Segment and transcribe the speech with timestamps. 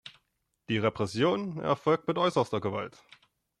[0.67, 2.97] Die Repression erfolgt mit äußerster Gewalt.